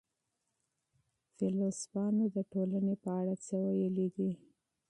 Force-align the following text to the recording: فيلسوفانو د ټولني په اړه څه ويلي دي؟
فيلسوفانو 1.35 2.25
د 2.35 2.37
ټولني 2.51 2.95
په 3.03 3.09
اړه 3.19 3.35
څه 3.45 3.55
ويلي 3.65 4.07
دي؟ 4.15 4.31